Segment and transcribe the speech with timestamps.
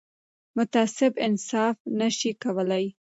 [0.57, 2.85] متعصب انصاف نه شي کولای